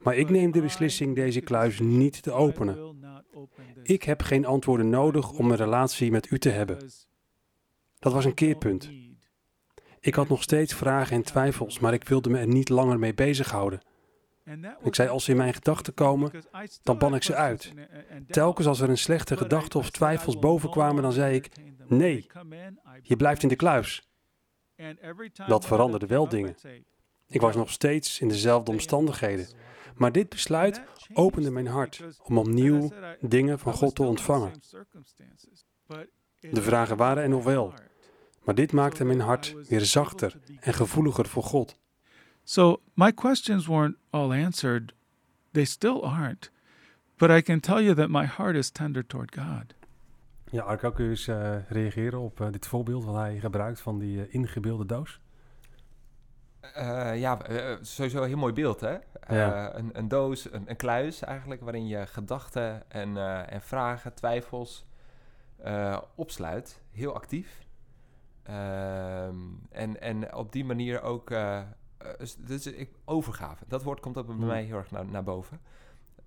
[0.00, 2.98] Maar ik neem de beslissing deze kluis niet te openen.
[3.82, 6.78] Ik heb geen antwoorden nodig om een relatie met u te hebben.
[7.98, 8.90] Dat was een keerpunt.
[10.00, 13.14] Ik had nog steeds vragen en twijfels, maar ik wilde me er niet langer mee
[13.14, 13.80] bezighouden.
[14.82, 16.30] Ik zei, als ze in mijn gedachten komen,
[16.82, 17.72] dan ban ik ze uit.
[18.28, 21.50] Telkens als er een slechte gedachte of twijfels bovenkwamen, dan zei ik,
[21.86, 22.26] nee,
[23.02, 24.08] je blijft in de kluis.
[25.46, 26.54] Dat veranderde wel dingen.
[27.28, 29.48] Ik was nog steeds in dezelfde omstandigheden.
[30.00, 30.82] Maar dit besluit
[31.12, 34.52] opende mijn hart om opnieuw dingen van God te ontvangen.
[36.40, 37.74] De vragen waren er nog wel,
[38.44, 41.76] maar dit maakte mijn hart weer zachter en gevoeliger voor God.
[42.44, 44.94] So my questions weren't all answered.
[45.52, 46.50] They still aren't.
[47.16, 49.74] But I can tell you that my heart is tender toward God.
[50.50, 53.98] Ja, Arco, kun je eens uh, reageren op uh, dit voorbeeld wat hij gebruikt van
[53.98, 55.20] die uh, ingebeelde doos?
[57.14, 57.38] Ja,
[57.80, 58.96] sowieso een heel mooi beeld, hè?
[59.28, 59.74] Ja.
[59.74, 63.16] Een, een, doos, een, een, kluis eigenlijk, waarin je gedachten en,
[63.48, 64.86] en vragen, twijfels
[66.14, 66.82] opsluit.
[66.90, 67.66] Heel actief.
[68.42, 69.36] Ehm,
[69.70, 71.32] en, en op die manier ook
[72.18, 73.64] dus, dus ik, overgave.
[73.68, 74.46] Dat woord komt ook bij hmm.
[74.46, 75.60] mij heel erg naar, naar boven.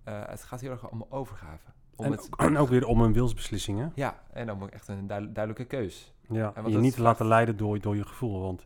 [0.03, 1.67] Het gaat heel erg om overgave.
[1.95, 3.87] Om en, het, en ook weer om een wilsbeslissing, hè?
[3.95, 6.13] Ja, en dan echt een duidelijke keus.
[6.29, 8.41] Ja, en je niet te laten leiden door, door je gevoel.
[8.41, 8.65] Want.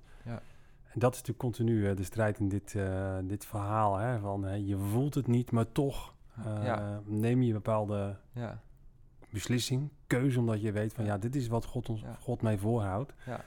[0.98, 3.98] En dat is natuurlijk continu de strijd in dit, uh, dit verhaal.
[3.98, 7.02] Hè, van je voelt het niet, maar toch ja.
[7.06, 8.62] neem je een bepaalde ja.
[9.30, 13.14] beslissing, keuze, omdat je weet van ja, dit is wat God, ons, God mij voorhoudt.
[13.26, 13.42] Ja.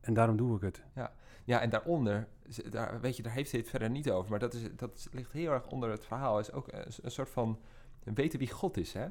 [0.00, 0.82] En daarom doe ik het.
[0.94, 1.12] Ja,
[1.44, 2.28] ja en daaronder
[2.70, 4.30] daar, weet je, daar heeft hij het verder niet over.
[4.30, 6.38] Maar dat, is, dat ligt heel erg onder het verhaal.
[6.38, 7.58] Is ook een, een soort van
[8.02, 9.06] weten wie God is, hè?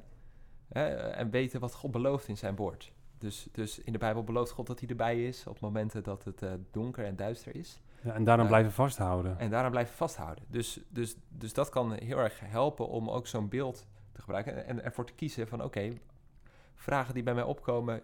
[1.12, 2.94] En weten wat God belooft in zijn woord.
[3.22, 6.42] Dus, dus in de Bijbel belooft God dat hij erbij is op momenten dat het
[6.42, 7.82] uh, donker en duister is.
[8.02, 9.40] Ja, en daarom uh, blijven vasthouden.
[9.40, 10.44] En daarom blijven vasthouden.
[10.48, 14.66] Dus, dus, dus dat kan heel erg helpen om ook zo'n beeld te gebruiken.
[14.66, 15.94] En ervoor te kiezen van oké,
[16.76, 18.02] vragen die bij mij opkomen,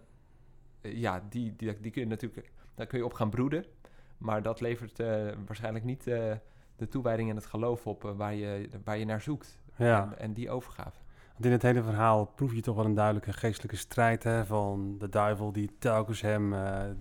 [0.82, 3.66] uh, ja, die, die, die kun je natuurlijk, daar kun je op gaan broeden.
[4.18, 4.98] Maar dat levert
[5.46, 6.04] waarschijnlijk niet
[6.76, 9.60] de toewijding en het geloof op waar, je, waar je naar zoekt.
[9.76, 10.02] Ja.
[10.02, 11.00] En, en, die overgave.
[11.38, 14.96] Want in het hele verhaal proef je toch wel een duidelijke geestelijke strijd hè, van
[15.00, 16.56] de duivel die telkens hem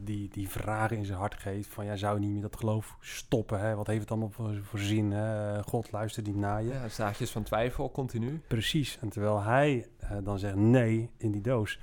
[0.05, 1.69] die, die vragen in zijn hart geeft.
[1.69, 3.61] Van ja, zou je niet meer dat geloof stoppen?
[3.61, 3.75] Hè?
[3.75, 5.13] Wat heeft het allemaal voor, voor zin?
[5.13, 5.63] Hè?
[5.63, 6.73] God luistert niet naar je.
[6.73, 8.41] Ja, zaadjes van twijfel continu.
[8.49, 8.99] Precies.
[9.01, 9.89] En terwijl hij
[10.23, 11.81] dan zegt nee in die doos.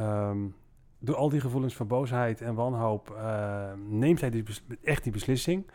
[0.00, 0.54] Um,
[0.98, 5.70] door al die gevoelens van boosheid en wanhoop uh, neemt hij dus echt die beslissing.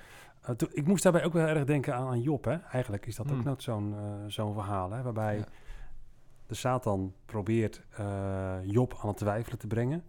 [0.50, 2.46] Uh, ik moest daarbij ook wel erg denken aan, aan Job.
[2.46, 2.58] Hè?
[2.58, 3.46] Eigenlijk is dat ook hmm.
[3.46, 4.92] net zo'n uh, zo'n verhaal.
[4.92, 5.02] Hè?
[5.02, 5.46] Waarbij ja.
[6.54, 7.82] De Satan probeert
[8.63, 10.04] Job aan het twijfelen te brengen.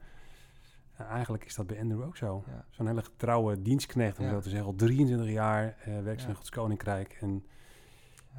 [0.97, 2.45] eigenlijk is dat bij Andrew ook zo.
[2.47, 2.65] Ja.
[2.71, 4.31] Zo'n hele getrouwe dienstknecht, om ja.
[4.31, 4.69] zo te zeggen.
[4.69, 7.17] Al 23 jaar werkt in Gods Koninkrijk.
[7.21, 7.45] En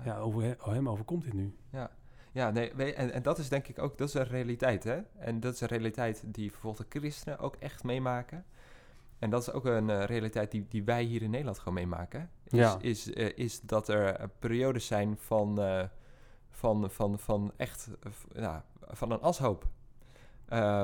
[0.04, 1.56] ja, over hem overkomt dit nu.
[1.70, 1.91] Ja.
[2.32, 5.02] Ja, nee, en, en dat is denk ik ook, dat is een realiteit, hè?
[5.18, 8.46] En dat is een realiteit die vervolgens de christenen ook echt meemaken.
[9.20, 12.30] En dat is ook een uh, realiteit die, die wij hier in Nederland gewoon meemaken.
[12.44, 12.78] Is, ja.
[12.82, 15.60] is, uh, is dat er uh, periodes zijn van,
[16.56, 17.89] van, van, van echt
[18.80, 19.68] van een ashoop.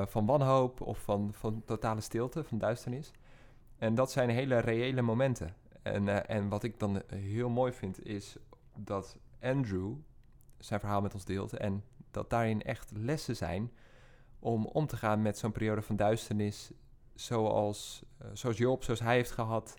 [0.06, 3.12] van wanhoop of van, van totale stilte, van duisternis.
[3.78, 5.54] En dat zijn hele reële momenten.
[5.82, 8.36] En, en wat ik dan heel mooi vind is
[8.74, 9.92] dat Andrew
[10.58, 11.52] zijn verhaal met ons deelt.
[11.52, 13.72] En dat daarin echt lessen zijn
[14.38, 16.70] om om te gaan met zo'n periode van duisternis.
[17.14, 19.74] Zoals, uh, zoals Job, zoals hij heeft gehad.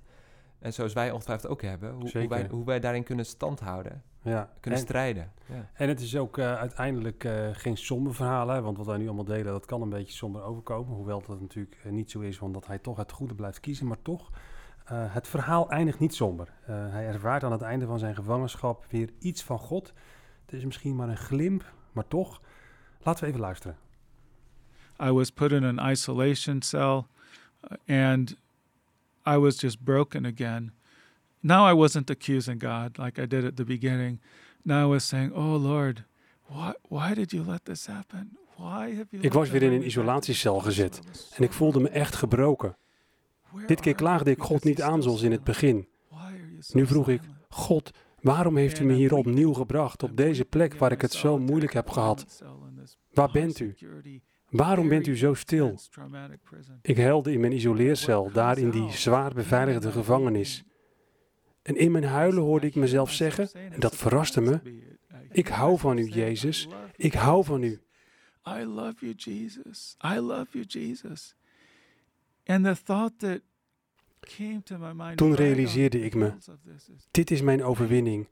[0.59, 1.93] En zoals wij ongetwijfeld ook hebben.
[1.93, 4.03] Hoe, hoe, wij, hoe wij daarin kunnen standhouden.
[4.23, 4.49] Ja.
[4.59, 5.31] Kunnen strijden.
[5.45, 5.69] Ja.
[5.73, 8.47] En het is ook uh, uiteindelijk uh, geen somber verhaal.
[8.47, 8.61] Hè?
[8.61, 10.95] Want wat wij nu allemaal delen, dat kan een beetje somber overkomen.
[10.95, 13.87] Hoewel dat natuurlijk niet zo is, omdat hij toch het goede blijft kiezen.
[13.87, 14.31] Maar toch,
[14.85, 16.53] het verhaal eindigt niet somber.
[16.65, 19.93] hij ervaart aan het einde van zijn gevangenschap weer iets van God
[20.45, 22.41] Het is misschien maar een glimp, maar toch.
[23.01, 23.77] Laten we even luisteren.
[25.01, 27.05] I was put in an isolation cell
[27.87, 28.37] and
[29.27, 30.73] I was just broken again.
[31.43, 34.21] Now I wasn't accusing God like I did at the beginning.
[34.61, 36.03] Now I was saying, "Oh Lord,
[36.47, 38.37] why why did you let this happen?
[38.55, 40.99] Why have you Ik was weer in een isolatiecel gezet
[41.35, 42.77] en ik voelde me echt gebroken.
[43.67, 45.87] Dit keer klaagde ik God niet aan zoals in het begin.
[46.73, 47.91] Nu vroeg ik: God,
[48.23, 51.73] Waarom heeft u me hier opnieuw gebracht, op deze plek waar ik het zo moeilijk
[51.73, 52.43] heb gehad?
[53.13, 53.75] Waar bent u?
[54.49, 55.79] Waarom bent u zo stil?
[56.81, 60.63] Ik huilde in mijn isoleercel, daar in die zwaar beveiligde gevangenis.
[61.63, 64.59] En in mijn huilen hoorde ik mezelf zeggen, en dat verraste me,
[65.31, 67.81] ik hou van u, Jezus, ik hou van u.
[68.47, 69.95] I love you, Jesus.
[70.15, 71.35] I love you, Jesus.
[72.45, 73.39] And the thought that
[75.15, 76.33] toen realiseerde ik me,
[77.11, 78.27] dit is mijn overwinning.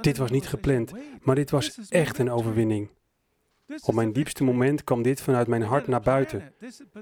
[0.00, 2.90] Dit was niet gepland, maar dit was echt een overwinning.
[3.82, 6.52] Op mijn diepste moment kwam dit vanuit mijn hart naar buiten.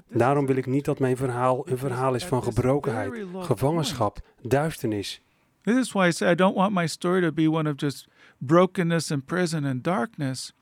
[0.09, 5.21] Daarom wil ik niet dat mijn verhaal een verhaal is van gebrokenheid, gevangenschap, duisternis.
[5.67, 8.07] This is why I say I don't want my story to be one of just
[8.37, 10.53] brokenness and prison and darkness.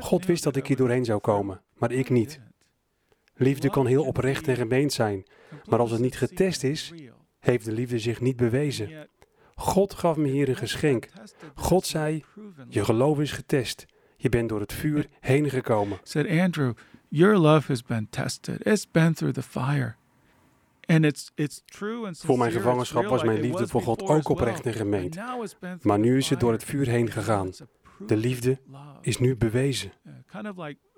[0.00, 2.40] God wist dat ik hier doorheen zou komen, maar ik niet.
[3.34, 5.24] Liefde kan heel oprecht en gemeend zijn,
[5.64, 6.92] maar als het niet getest is,
[7.38, 9.08] heeft de liefde zich niet bewezen.
[9.54, 11.08] God gaf me hier een geschenk.
[11.54, 12.24] God zei:
[12.68, 13.86] Je geloof is getest.
[14.16, 15.98] Je bent door het vuur heen gekomen.
[16.02, 16.72] Said Andrew,
[17.08, 18.66] your love has been tested.
[18.66, 19.96] It's been through the fire.
[19.96, 20.77] And it's, it's true and
[22.12, 25.18] Voor mijn gevangenschap was mijn liefde voor God ook oprecht en gemeend.
[25.82, 27.50] Maar nu is het door het vuur heen gegaan.
[28.06, 28.58] De liefde
[29.00, 29.92] is nu bewezen.
[30.34, 30.40] Uh,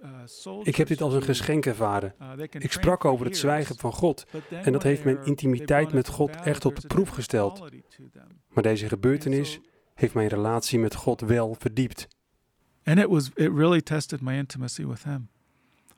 [0.05, 2.15] uh, Ik heb dit als een soldiers geschenk ervaren.
[2.21, 6.31] uh, Ik sprak over het zwijgen van God, en dat heeft mijn intimiteit met God
[6.31, 7.71] echt op de proef gesteld.
[8.49, 9.61] maar deze gebeurtenis
[9.95, 12.09] heeft mijn relatie met God wel verdiept.
[12.85, 15.29] And it was it really tested my intimacy with him.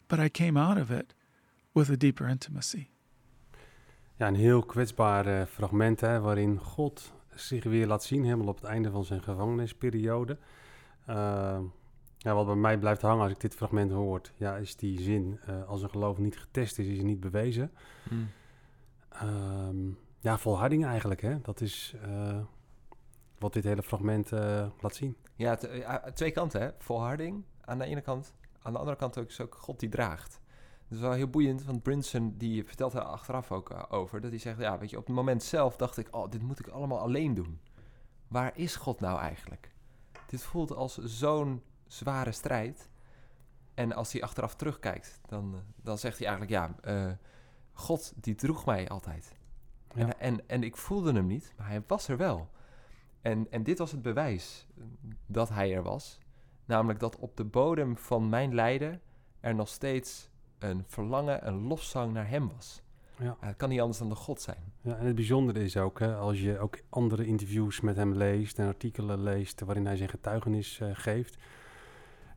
[0.07, 1.15] But I came out of it
[1.73, 2.91] with a deeper intimacy.
[4.17, 8.57] Ja, een heel kwetsbaar eh, fragment hè, waarin God zich weer laat zien, helemaal op
[8.57, 10.39] het einde van zijn gevangenisperiode.
[11.07, 11.59] Eh,
[12.19, 15.39] ja, wat bij mij blijft hangen als ik dit fragment hoor, ja, is die zin,
[15.47, 17.73] eh, als een geloof niet getest is, is het niet bewezen.
[18.09, 18.29] Hmm.
[19.09, 21.41] Ehm, ja, volharding eigenlijk, hè.
[21.41, 22.39] Dat is eh,
[23.39, 24.31] wat dit hele fragment
[24.81, 25.17] laat zien.
[25.37, 25.59] Ja,
[26.15, 26.71] twee kanten, hè.
[26.79, 28.35] Volharding aan de ene kant.
[28.63, 30.41] Aan de andere kant ook, is ook God die draagt.
[30.93, 34.21] Dat is wel heel boeiend, want Brinson die vertelt daar achteraf ook eh, over.
[34.21, 36.09] Dat hij zegt, ja, weet je, op het moment zelf dacht ik...
[36.11, 37.61] oh, dit moet ik allemaal alleen doen.
[38.29, 39.73] Waar is God nou eigenlijk?
[40.27, 42.91] Dit voelt als zo'n zware strijd.
[43.75, 46.57] En als hij achteraf terugkijkt, dan, eh, dan zegt hij eigenlijk...
[46.57, 47.13] ja, eh,
[47.73, 49.37] God die droeg mij altijd.
[49.95, 50.01] Ja.
[50.01, 52.51] En, en, en ik voelde hem niet, maar hij was er wel.
[53.21, 54.67] En, en dit was het bewijs
[55.27, 56.19] dat hij er was.
[56.65, 59.01] Namelijk dat op de bodem van mijn lijden
[59.41, 60.31] er nog steeds
[60.63, 62.83] een verlangen, een lofzang naar hem was.
[63.17, 63.37] Ja.
[63.41, 64.73] het kan niet anders dan de God zijn.
[64.81, 68.59] Ja, en het bijzondere is ook, hè, als je ook andere interviews met hem leest
[68.59, 71.37] en artikelen leest waarin hij zijn getuigenis eh, geeft,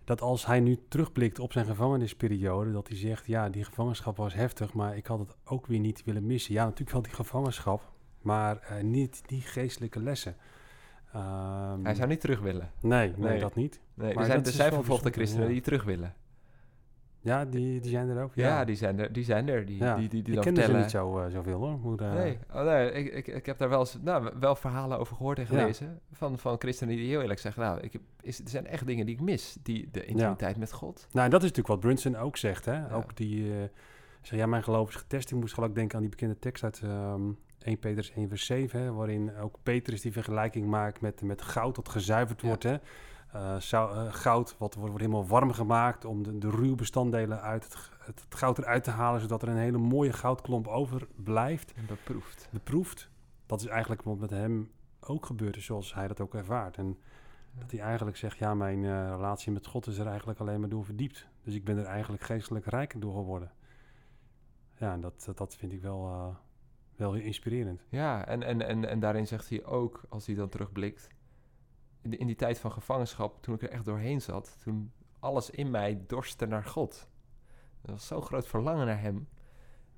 [0.04, 4.34] dat als hij nu terugblikt op zijn gevangenisperiode, dat hij zegt, ja, die gevangenschap was
[4.34, 6.54] heftig, maar ik had het ook weer niet willen missen.
[6.54, 10.36] Ja, natuurlijk wel die gevangenschap, maar eh, niet die geestelijke lessen.
[11.14, 12.72] Ehm, Hij zou niet terug willen.
[12.82, 13.40] nee, nee, Nee.
[13.40, 13.80] dat niet.
[13.94, 15.52] Nee, er zijn, er zijn vervolgde christenen ja.
[15.52, 16.14] die terug willen.
[17.26, 18.32] Ja, die, die zijn er ook.
[18.36, 19.66] Ja, die, zijn er, die zijn er.
[19.66, 20.82] Die, Ja, die, die, die ik dan ken ze vertellen...
[20.82, 21.80] niet zo, eh, zoveel hoor.
[21.80, 25.00] Moet, eh, Nee, oh, nee ik, ik, ik heb daar wel, eens, nou, wel verhalen
[25.00, 25.60] over gehoord en Ja.
[25.60, 26.00] gelezen.
[26.12, 27.64] Van, van christenen die heel eerlijk zeggen...
[27.64, 29.58] Nou, ik heb, is, er zijn echt dingen die ik mis.
[29.64, 31.08] Die, de intimiteit met God.
[31.12, 32.66] Nou, en dat is natuurlijk wat Brunson ook zegt.
[32.66, 32.96] Hè?
[32.96, 33.70] Ook die eh
[34.22, 35.32] zegt, ja, mijn geloof is getest.
[35.32, 38.80] Ik moest gelijk denken aan die bekende tekst uit ehm 1 Petrus 1 vers 7.
[38.80, 38.94] Hè?
[38.94, 42.64] Waarin ook Petrus die vergelijking maakt met, met goud dat gezuiverd wordt.
[42.64, 42.76] Hè?
[43.36, 47.42] Eh, zou- eh, goud wat wordt, wordt helemaal warm gemaakt om de, de ruwe bestanddelen
[47.42, 49.22] uit het, het, het goud eruit te halen.
[49.22, 51.74] Zodat er een hele mooie goudklomp overblijft.
[51.74, 52.50] En beproefd.
[52.52, 53.10] Beproefd.
[53.46, 56.78] Dat is eigenlijk wat met hem ook gebeurd is zoals hij dat ook ervaart.
[56.78, 56.98] En
[57.60, 60.70] dat hij eigenlijk zegt, ja, mijn eh, relatie met God is er eigenlijk alleen maar
[60.70, 61.28] door verdiept.
[61.44, 63.52] Dus ik ben er eigenlijk geestelijk rijker door geworden.
[64.78, 66.36] Ja, en dat, dat, dat vind ik wel,
[66.96, 67.86] wel inspirerend.
[67.90, 71.10] Ja, en, en, en, en daarin zegt hij ook, als hij dan terugblikt...
[72.06, 74.58] In, die- in die tijd van gevangenschap, toen ik er echt doorheen zat...
[74.64, 77.08] toen alles in mij dorste naar God.
[77.82, 79.28] Er was zo'n groot verlangen naar hem.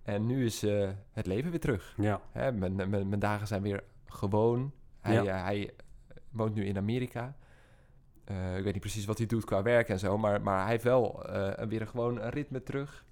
[0.04, 1.94] En nu is eh, het leven weer terug.
[1.98, 4.72] Ja, Hè, mijn, mijn, mijn dagen zijn weer gewoon.
[5.00, 5.24] Hij, Ja.
[5.38, 5.74] eh, hij
[6.30, 7.36] woont nu in Amerika.
[8.24, 10.72] Eh, ik weet niet precies wat hij doet qua werk en zo, maar, maar hij
[10.72, 13.06] heeft wel eh, weer een, gewoon een ritme terug.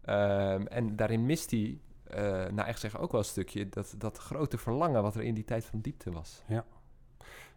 [0.00, 4.18] Ehm, en daarin mist hij, eh nou echt zeggen, ook wel een stukje dat, dat
[4.18, 6.42] grote verlangen wat er in die tijd van diepte was.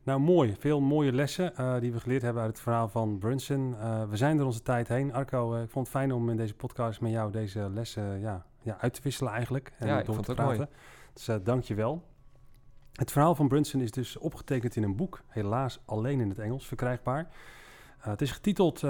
[0.03, 0.55] Nou mooi.
[0.59, 3.75] Veel mooie lessen eh, die we geleerd hebben uit het verhaal van Brunson.
[3.79, 5.13] Eh, we zijn door onze tijd heen.
[5.13, 8.45] Arco, eh, ik vond het fijn om in deze podcast met jou deze lessen ja,
[8.61, 9.71] ja, uit te wisselen eigenlijk.
[9.77, 10.57] En Ja, ik door te het ook mooi.
[10.57, 10.75] praten.
[11.13, 12.03] Dus dank je wel.
[12.93, 15.21] Het verhaal van Brunson is dus opgetekend in een boek.
[15.27, 17.27] Helaas alleen in het Engels verkrijgbaar.
[17.97, 18.83] Het is getiteld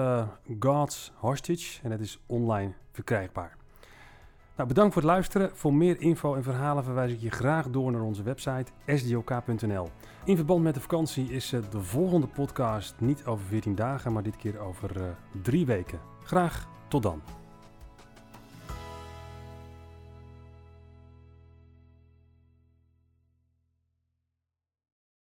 [0.59, 3.57] God's Hostage en het is online verkrijgbaar.
[4.55, 5.57] Nou, bedankt voor het luisteren.
[5.57, 9.89] Voor meer info en verhalen verwijs ik je graag door naar onze website sdok.nl.
[10.25, 14.23] In verband met de vakantie is eh, de volgende podcast niet over 14 dagen, maar
[14.23, 15.07] dit keer over eh,
[15.41, 15.99] drie weken.
[16.23, 17.21] Graag tot dan.